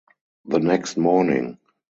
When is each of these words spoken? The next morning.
The 0.45 0.57
next 0.59 0.97
morning. 0.97 1.59